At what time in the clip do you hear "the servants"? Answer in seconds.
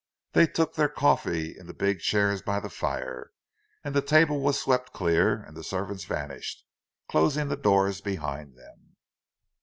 5.55-6.05